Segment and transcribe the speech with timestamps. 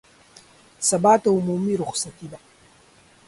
[0.89, 2.39] سبا ته عمومي رخصتي ده